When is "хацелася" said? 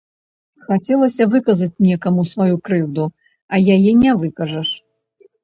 0.69-1.27